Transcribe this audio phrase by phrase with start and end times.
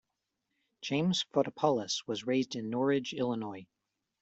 [0.81, 3.67] James Fotopoulos was raised in Norridge, Illinois.